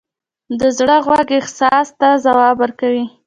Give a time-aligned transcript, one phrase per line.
[0.59, 3.05] د زړه غوږ احساس ته ځواب ورکوي.